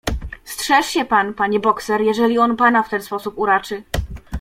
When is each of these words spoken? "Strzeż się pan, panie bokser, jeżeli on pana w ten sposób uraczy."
"Strzeż 0.43 0.85
się 0.85 1.05
pan, 1.05 1.33
panie 1.33 1.59
bokser, 1.59 2.01
jeżeli 2.01 2.37
on 2.37 2.57
pana 2.57 2.83
w 2.83 2.89
ten 2.89 3.01
sposób 3.01 3.33
uraczy." 3.37 3.83